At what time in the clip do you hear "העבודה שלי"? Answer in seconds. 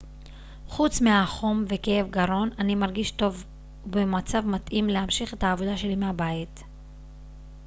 5.43-5.95